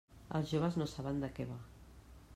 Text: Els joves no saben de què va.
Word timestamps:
Els 0.39 0.53
joves 0.53 0.79
no 0.83 0.87
saben 0.93 1.21
de 1.27 1.31
què 1.37 1.49
va. 1.53 1.59